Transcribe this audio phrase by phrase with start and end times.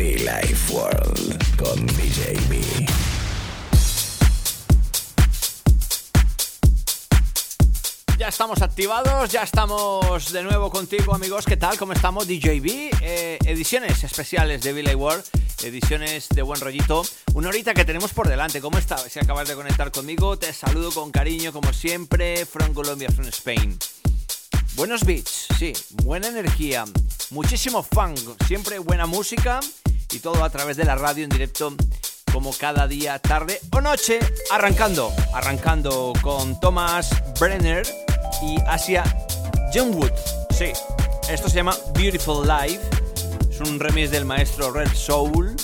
[0.00, 2.88] Be Life World con DJB.
[8.16, 11.76] Ya estamos activados, ya estamos de nuevo contigo amigos, ¿qué tal?
[11.76, 12.26] ¿Cómo estamos?
[12.26, 15.22] DJB, eh, ediciones especiales de Billy World,
[15.64, 17.02] ediciones de buen rollito,
[17.34, 19.02] una horita que tenemos por delante, ¿cómo estás?
[19.02, 23.78] Si acabas de conectar conmigo, te saludo con cariño como siempre, from Colombia, from Spain.
[24.76, 26.86] Buenos beats, sí, buena energía,
[27.28, 29.60] muchísimo funk, siempre buena música
[30.12, 31.74] y todo a través de la radio en directo
[32.32, 34.18] como cada día, tarde o noche,
[34.50, 37.86] arrancando, arrancando con Thomas Brenner
[38.42, 39.04] y Asia
[39.72, 40.12] Youngwood.
[40.50, 40.72] Sí,
[41.28, 42.80] esto se llama Beautiful Life,
[43.50, 45.56] es un remix del maestro Red Soul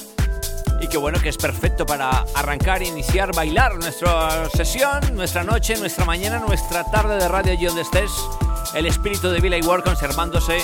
[0.81, 6.05] y que bueno, que es perfecto para arrancar, iniciar, bailar nuestra sesión, nuestra noche, nuestra
[6.05, 8.11] mañana, nuestra tarde de radio allí donde estés.
[8.75, 10.59] El espíritu de Billy Ward conservándose,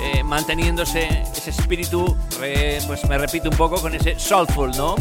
[0.00, 4.94] eh, manteniéndose ese espíritu, pues me repito un poco, con ese soulful, ¿no?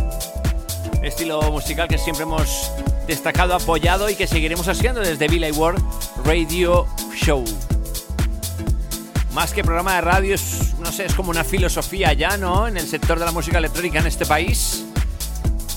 [1.04, 2.72] Estilo musical que siempre hemos
[3.06, 5.82] destacado, apoyado y que seguiremos haciendo desde Billy Ward
[6.26, 7.44] Radio Show.
[9.34, 12.68] Más que programa de radio, es, no sé, es como una filosofía ya, ¿no?
[12.68, 14.84] En el sector de la música electrónica en este país.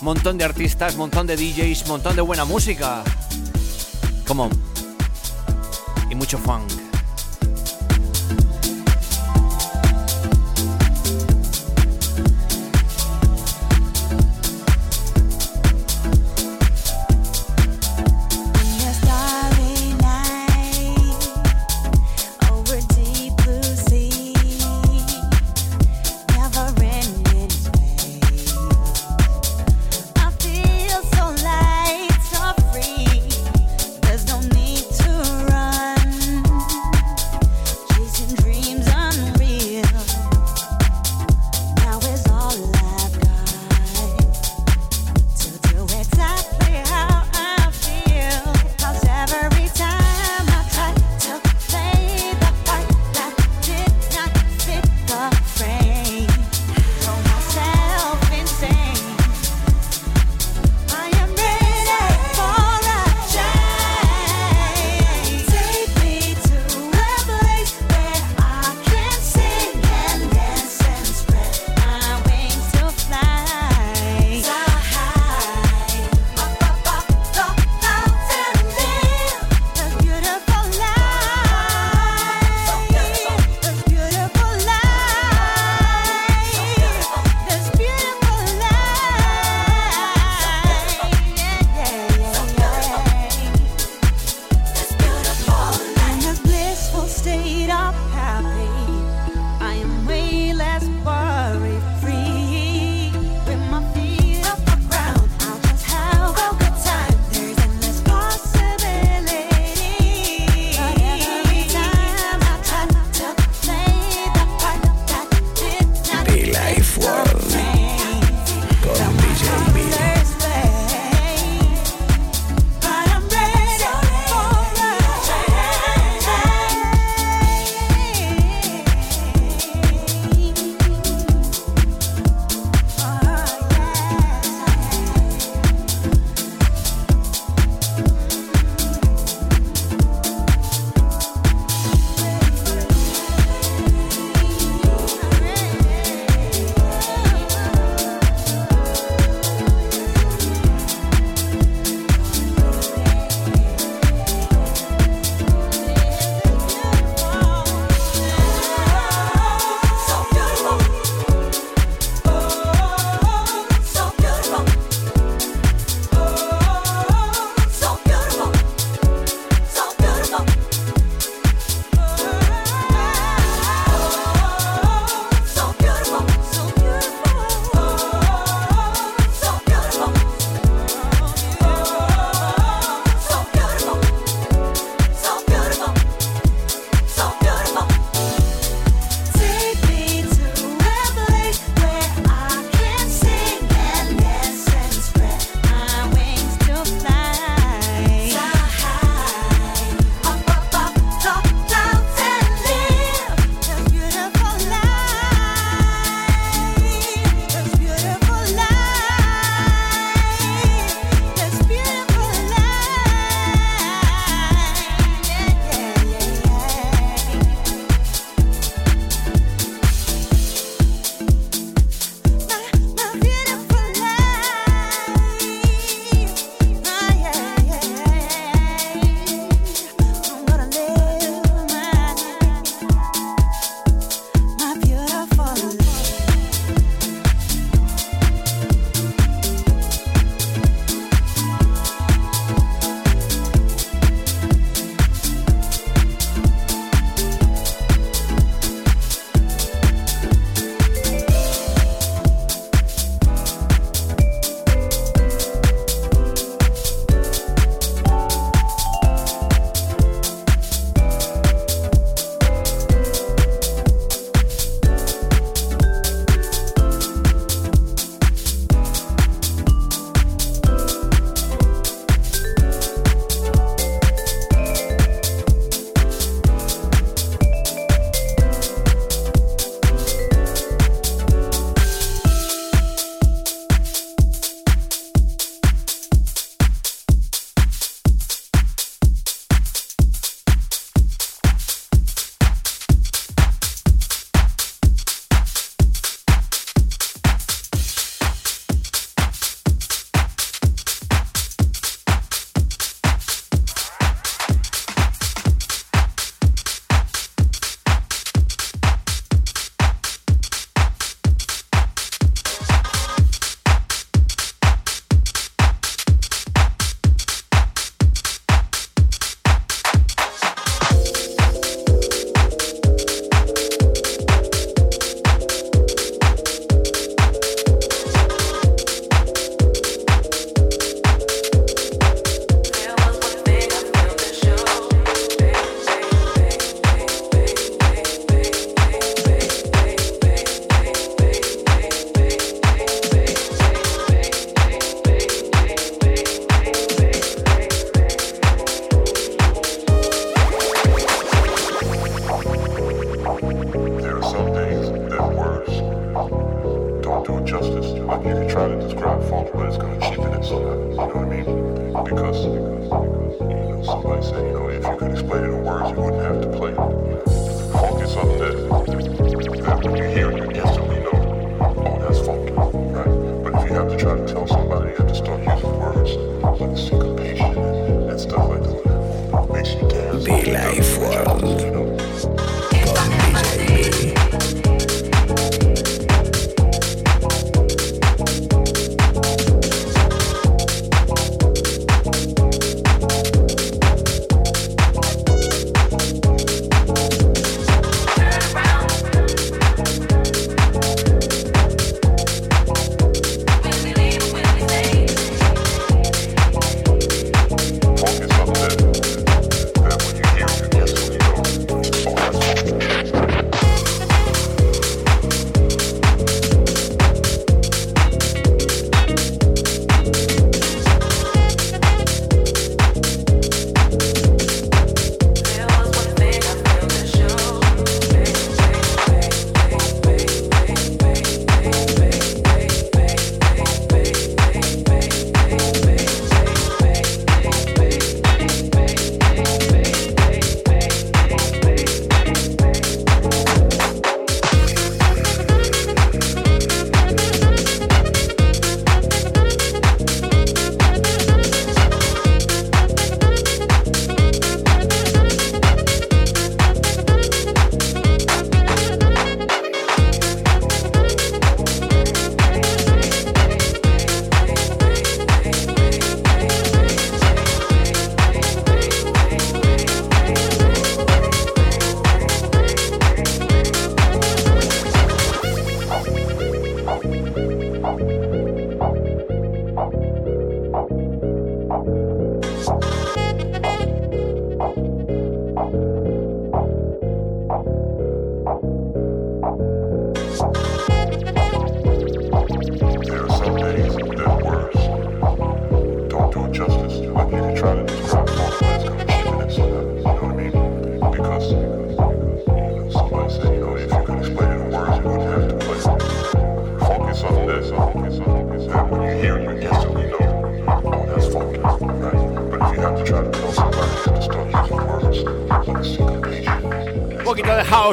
[0.01, 3.05] Montón de artistas, montón de DJs, montón de buena música.
[4.27, 4.51] Come on.
[6.11, 6.90] Y mucho funk.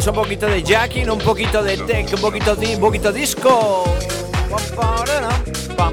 [0.05, 3.83] un poquito de jacking, un poquito de tech, un poquito de un poquito disco.
[5.75, 5.91] Pam,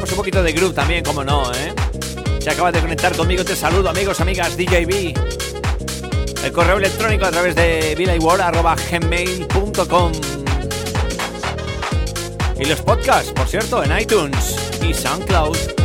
[0.00, 1.72] pues un poquito de groove también, como no, ¿eh?
[2.40, 5.14] Si acabas de conectar conmigo, te saludo, amigos, amigas, DJB.
[6.44, 7.94] El correo electrónico a través de
[8.90, 10.12] gmail.com
[12.58, 15.77] Y los podcasts, por cierto, en iTunes y SoundCloud.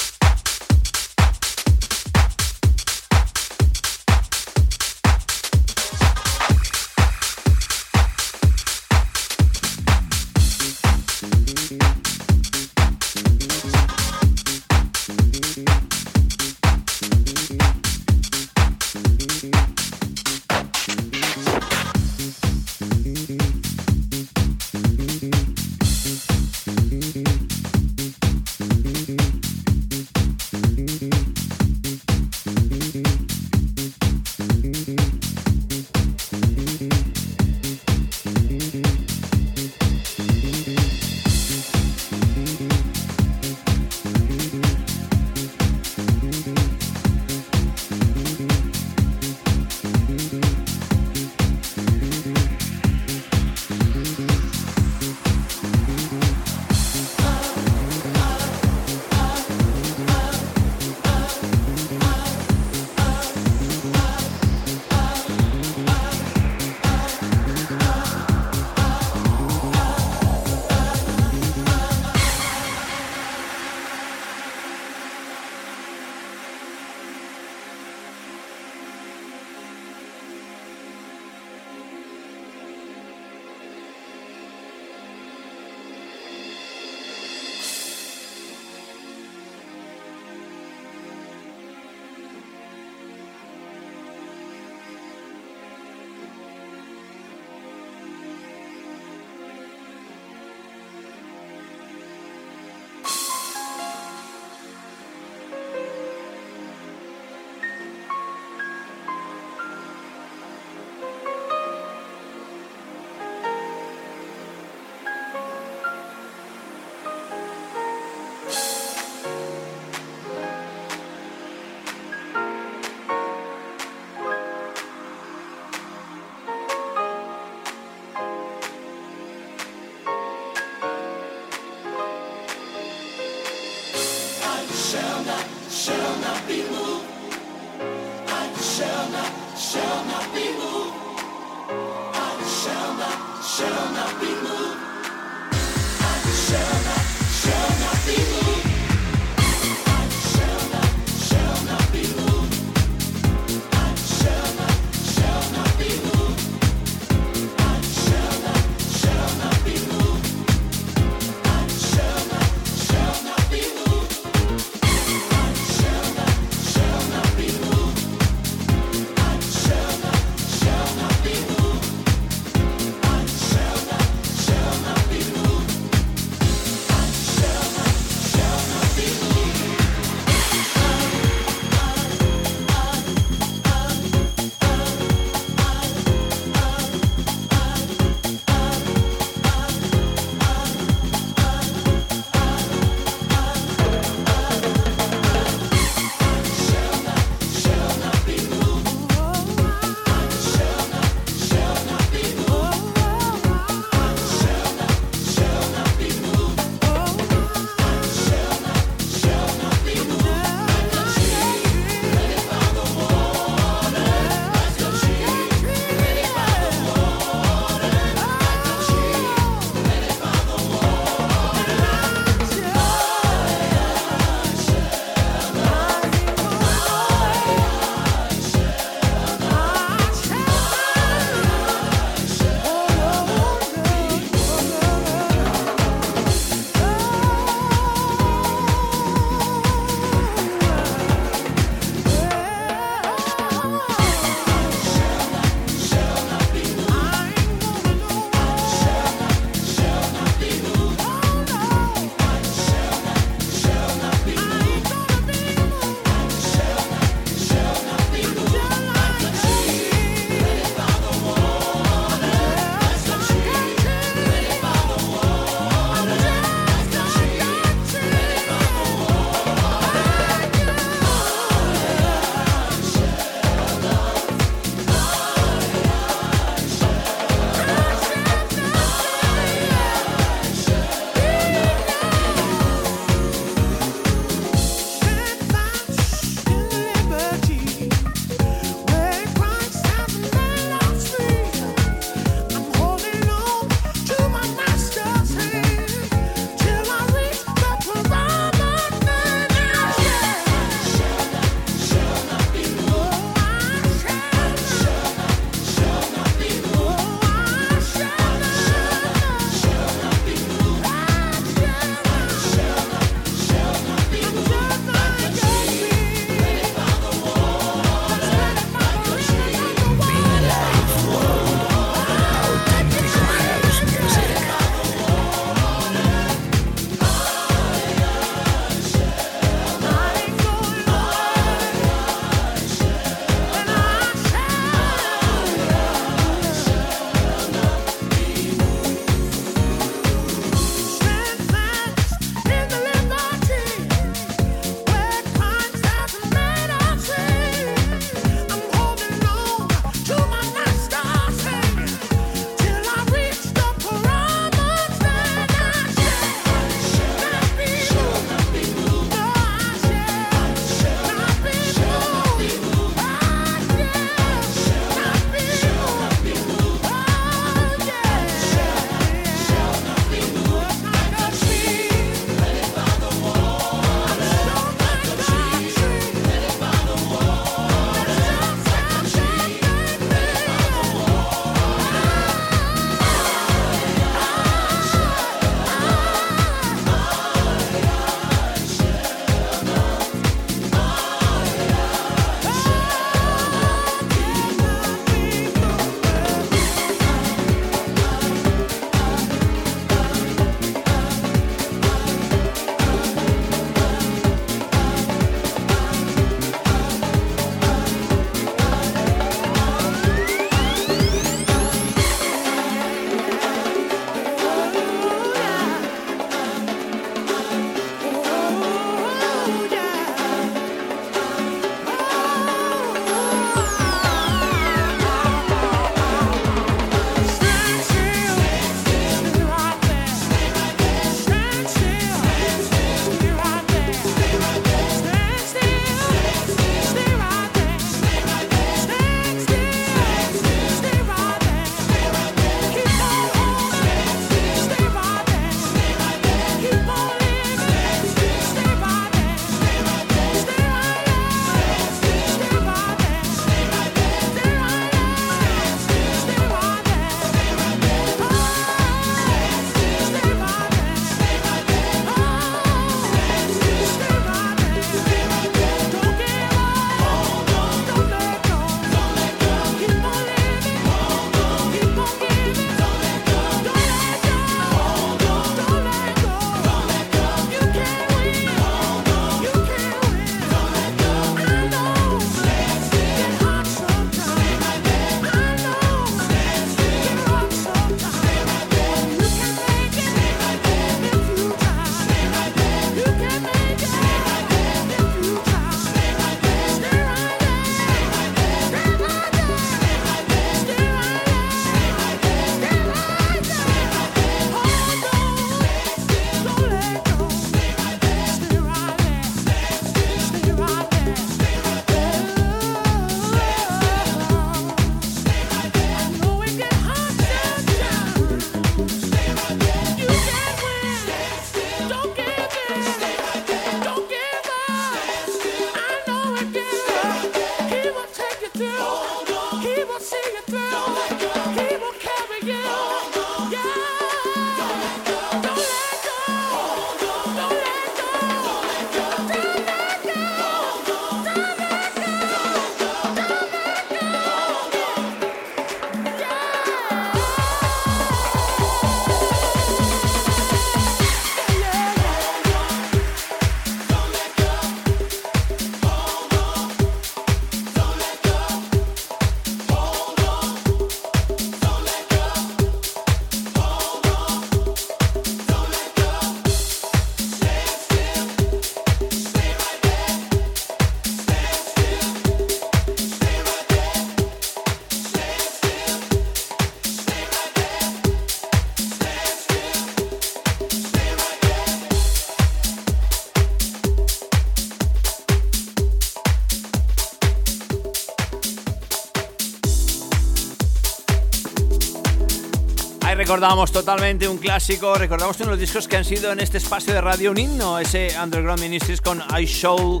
[593.44, 596.94] Recordamos totalmente un clásico, recordamos uno de los discos que han sido en este espacio
[596.94, 600.00] de radio un himno, ese Underground Ministries con I Show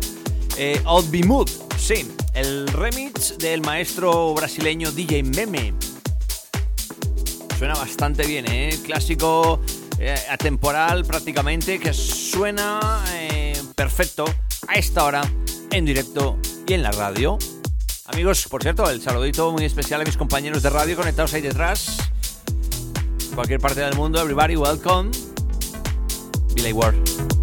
[0.56, 0.80] eh,
[1.10, 1.50] Be Mood.
[1.76, 5.74] Sí, el remix del maestro brasileño DJ Meme.
[7.58, 8.78] Suena bastante bien, ¿eh?
[8.82, 9.60] Clásico
[9.98, 14.24] eh, atemporal prácticamente, que suena eh, perfecto
[14.68, 15.20] a esta hora,
[15.70, 17.36] en directo y en la radio.
[18.06, 22.03] Amigos, por cierto, el saludito muy especial a mis compañeros de radio conectados ahí detrás.
[23.34, 25.10] Cualquier parte del mundo, everybody, welcome.
[26.54, 27.33] Billy Ward.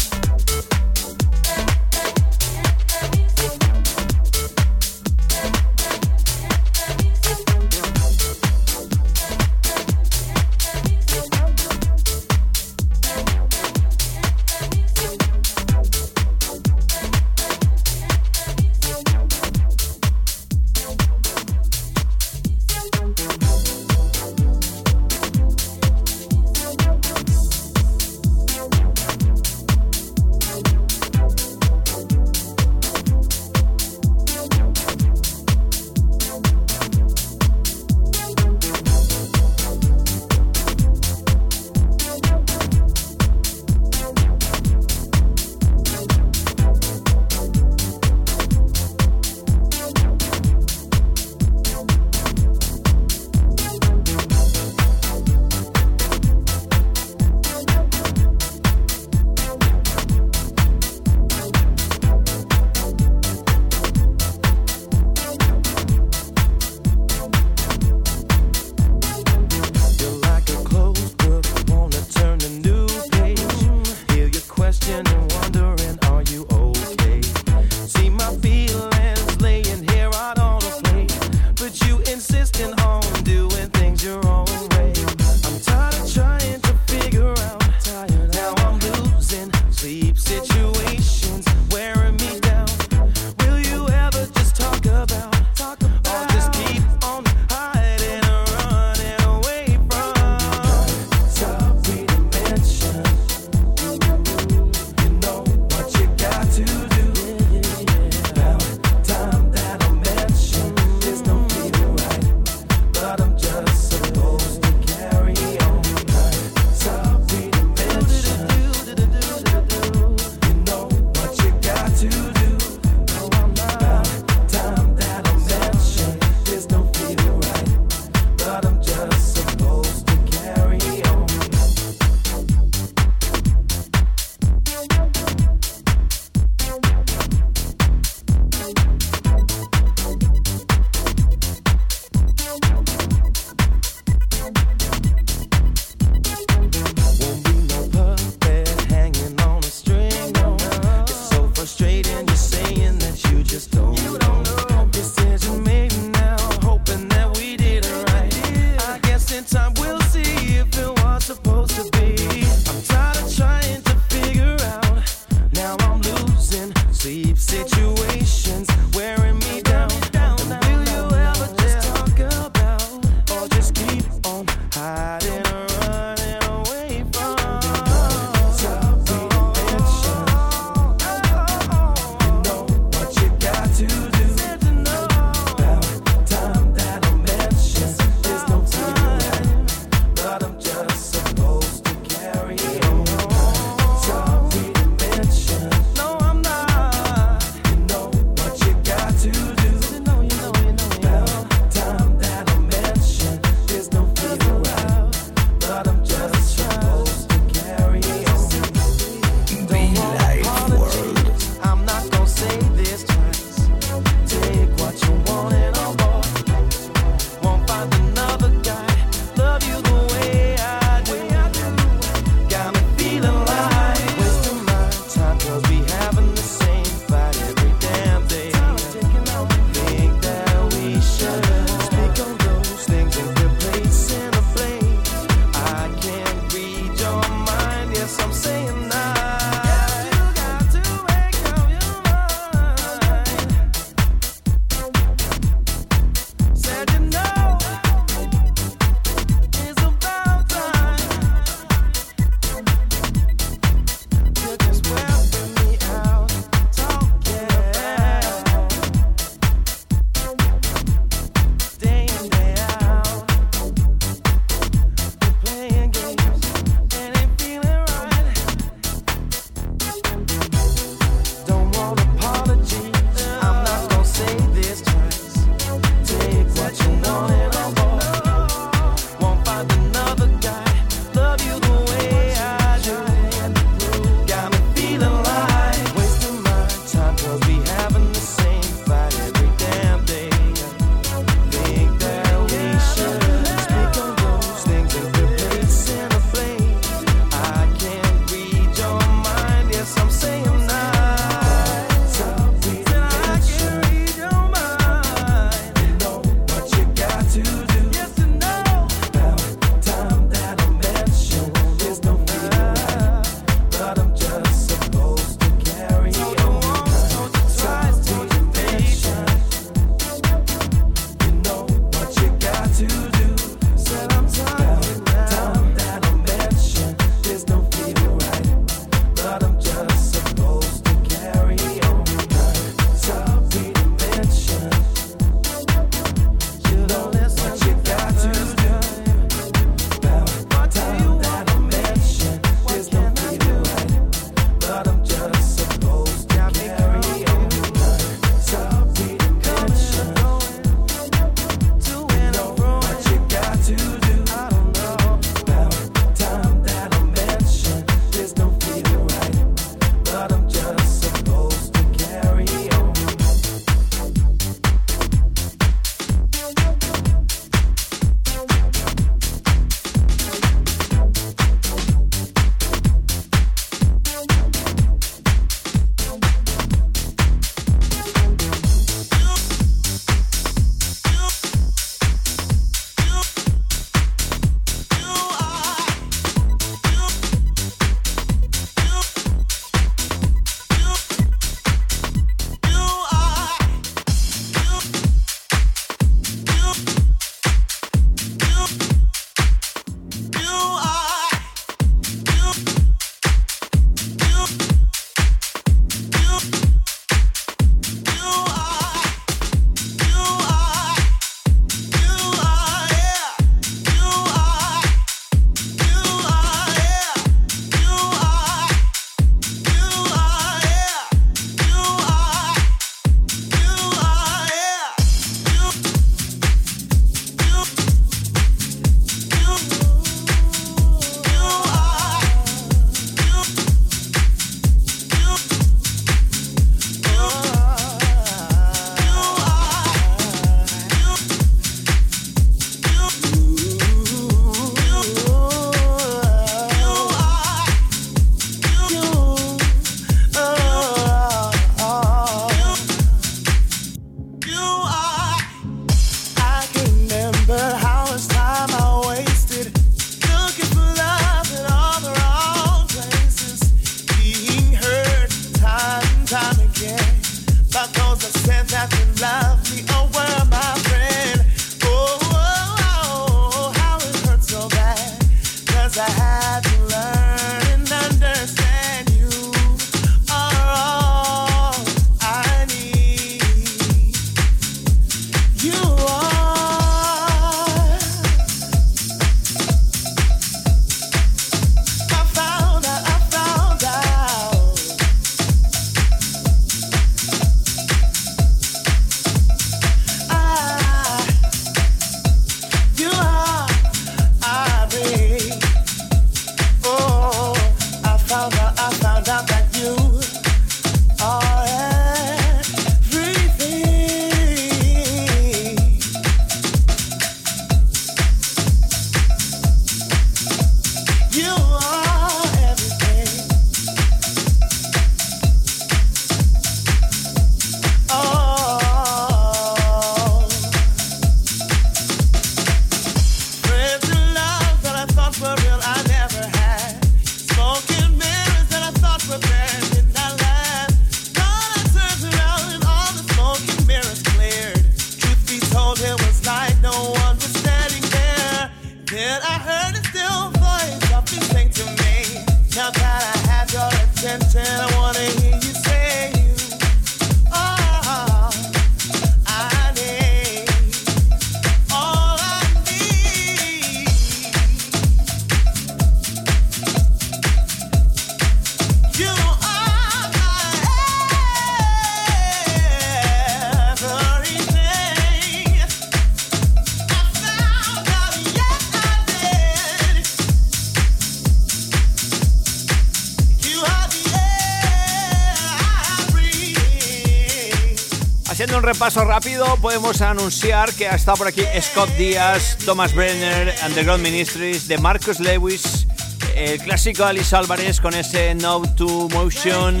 [589.82, 595.40] Podemos anunciar que ha estado por aquí Scott Díaz, Thomas Brenner, Underground Ministries, de Marcus
[595.40, 596.06] Lewis,
[596.54, 600.00] el clásico Alice Álvarez con ese No to Motion,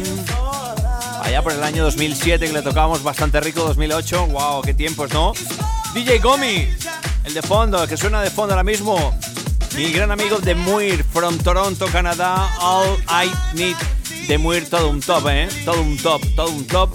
[1.20, 5.32] allá por el año 2007 que le tocábamos bastante rico, 2008, wow, qué tiempos, ¿no?
[5.94, 6.68] DJ Gomi,
[7.24, 9.18] el de fondo, el que suena de fondo ahora mismo,
[9.74, 13.76] mi gran amigo de Muir, from Toronto, Canadá, All I Need,
[14.28, 15.48] de Muir, todo un top, ¿eh?
[15.64, 16.91] Todo un top, todo un top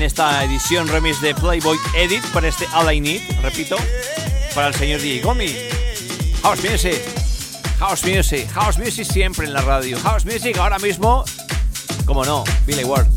[0.00, 3.76] en esta edición remix de Playboy Edit para este All I Need, repito,
[4.54, 5.54] para el señor DJ Gomi.
[6.42, 7.02] House Music,
[7.78, 9.98] House Music, House Music siempre en la radio.
[10.00, 11.22] House Music ahora mismo,
[12.06, 13.08] como no, Billy Ward.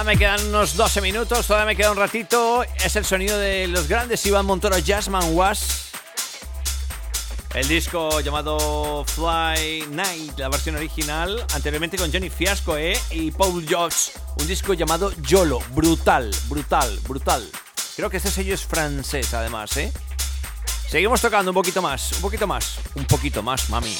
[0.00, 2.64] Todavía me quedan unos 12 minutos, todavía me queda un ratito.
[2.82, 5.90] Es el sonido de los grandes Iván Montoro Jazzman Was.
[7.52, 12.98] El disco llamado Fly Night, la versión original, anteriormente con Johnny Fiasco ¿eh?
[13.10, 17.46] y Paul George, un disco llamado YOLO, brutal, brutal, brutal.
[17.94, 19.92] Creo que este sello es francés además, ¿eh?
[20.88, 23.94] Seguimos tocando un poquito más, un poquito más, un poquito más, mami.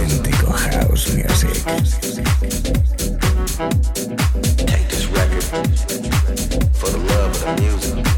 [0.00, 1.62] Auténtico House Music.
[4.66, 5.44] Take this record
[6.72, 8.09] for the love of the music.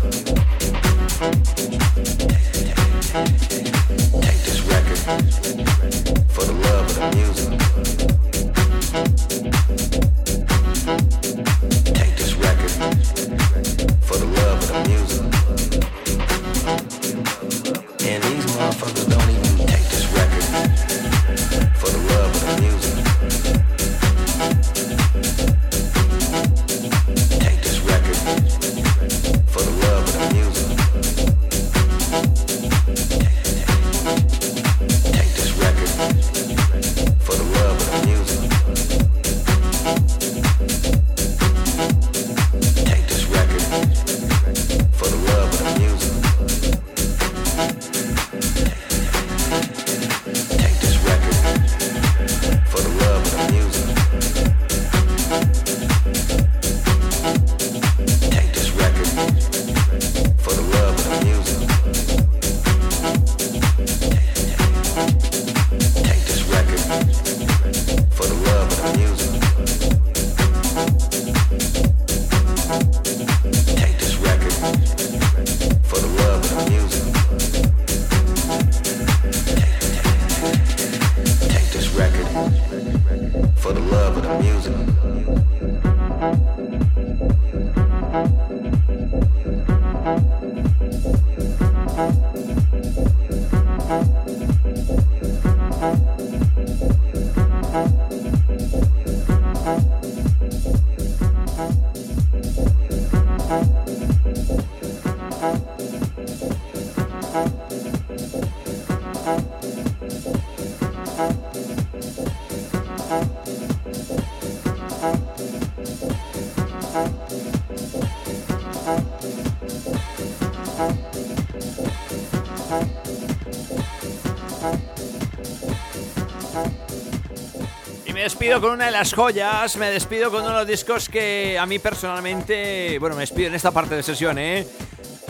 [128.22, 131.66] Despido con una de las joyas, me despido con uno de los discos que a
[131.66, 134.66] mí personalmente, bueno, me despido en esta parte de sesión, ¿eh?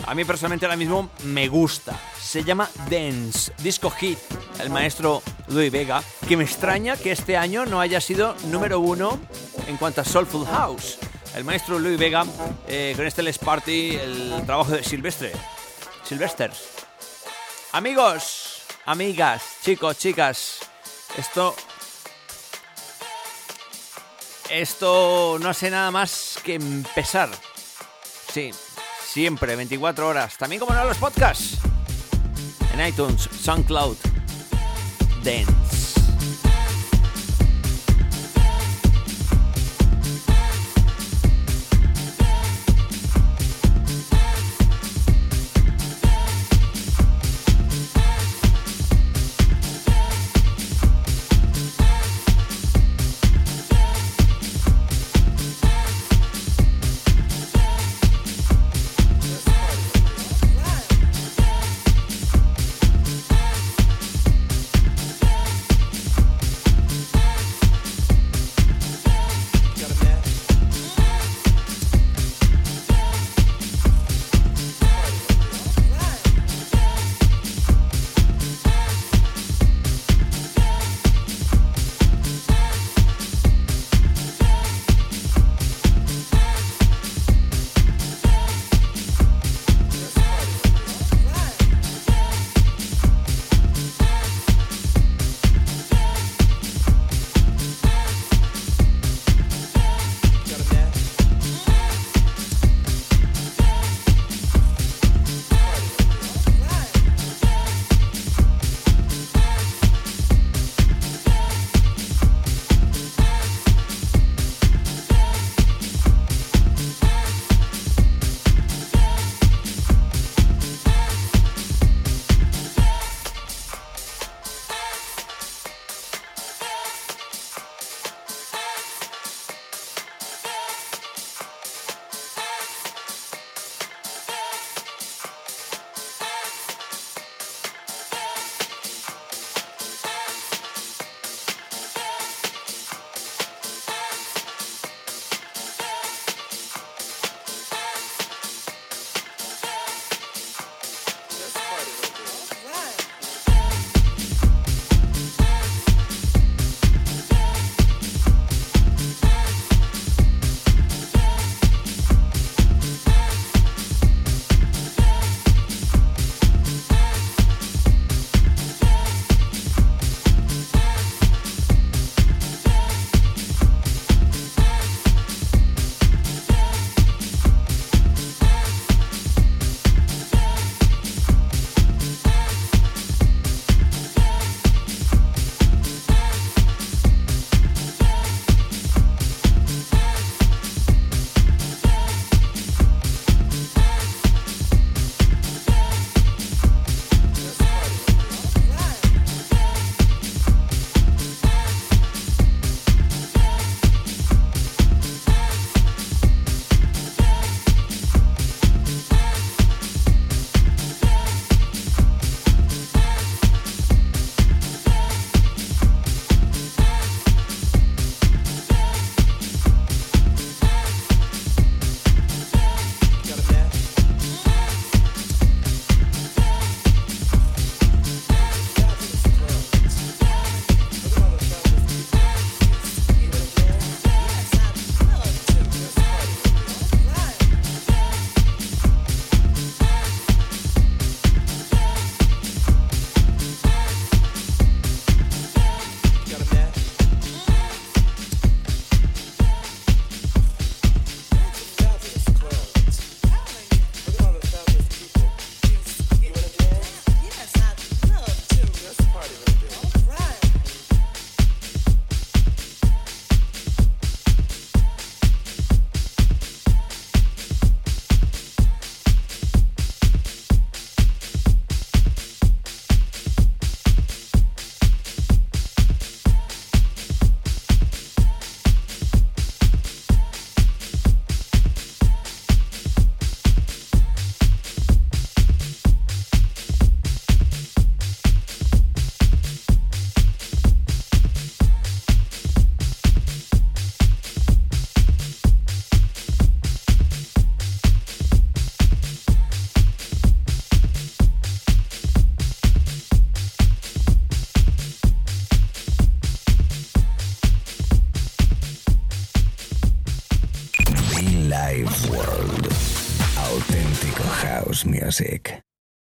[0.05, 1.99] A mí personalmente ahora mismo me gusta.
[2.19, 4.19] Se llama Dance, disco hit,
[4.59, 9.19] el maestro Louis Vega, que me extraña que este año no haya sido número uno
[9.67, 10.97] en cuanto a Soulful House.
[11.35, 12.25] El maestro Louis Vega,
[12.67, 15.31] eh, con este Les Party, el trabajo de Silvestre.
[16.03, 16.61] Silvesters.
[17.71, 20.59] Amigos, amigas, chicos, chicas,
[21.17, 21.55] esto
[24.49, 27.29] esto no hace nada más que empezar.
[28.31, 28.51] Sí,
[29.13, 30.37] siempre, 24 horas.
[30.37, 31.59] También como no los podcasts.
[32.73, 33.95] En iTunes, SoundCloud,
[35.23, 35.62] Dance.